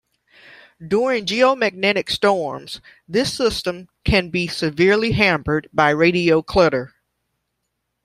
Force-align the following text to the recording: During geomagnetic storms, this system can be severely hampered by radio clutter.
During 0.87 1.27
geomagnetic 1.27 2.09
storms, 2.09 2.81
this 3.07 3.31
system 3.31 3.87
can 4.03 4.31
be 4.31 4.47
severely 4.47 5.11
hampered 5.11 5.69
by 5.71 5.91
radio 5.91 6.41
clutter. 6.41 6.95